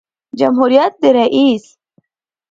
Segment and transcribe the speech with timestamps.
[0.39, 1.65] جمهوریت د رئیس